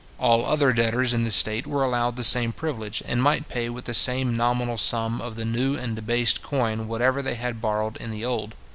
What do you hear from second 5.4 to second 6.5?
new and debased